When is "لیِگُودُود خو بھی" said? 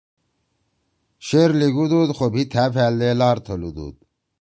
1.59-2.43